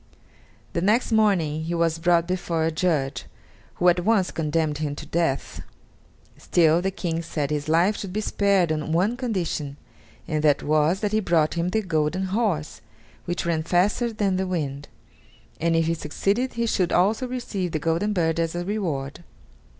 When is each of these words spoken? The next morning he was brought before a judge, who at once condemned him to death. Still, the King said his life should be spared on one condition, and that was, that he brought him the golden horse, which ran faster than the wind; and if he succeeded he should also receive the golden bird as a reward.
The 0.73 0.81
next 0.81 1.11
morning 1.11 1.65
he 1.65 1.75
was 1.75 1.99
brought 1.99 2.25
before 2.27 2.63
a 2.63 2.71
judge, 2.71 3.25
who 3.75 3.87
at 3.87 3.99
once 4.03 4.31
condemned 4.31 4.79
him 4.79 4.95
to 4.95 5.05
death. 5.05 5.61
Still, 6.39 6.81
the 6.81 6.89
King 6.89 7.21
said 7.21 7.51
his 7.51 7.69
life 7.69 7.95
should 7.99 8.11
be 8.11 8.19
spared 8.19 8.71
on 8.71 8.93
one 8.93 9.15
condition, 9.15 9.77
and 10.27 10.43
that 10.43 10.63
was, 10.63 11.01
that 11.01 11.11
he 11.11 11.19
brought 11.19 11.53
him 11.53 11.69
the 11.69 11.83
golden 11.83 12.23
horse, 12.23 12.81
which 13.25 13.45
ran 13.45 13.61
faster 13.61 14.11
than 14.11 14.37
the 14.37 14.47
wind; 14.47 14.87
and 15.59 15.75
if 15.75 15.85
he 15.85 15.93
succeeded 15.93 16.53
he 16.53 16.65
should 16.65 16.91
also 16.91 17.27
receive 17.27 17.71
the 17.71 17.77
golden 17.77 18.11
bird 18.11 18.39
as 18.39 18.55
a 18.55 18.65
reward. 18.65 19.23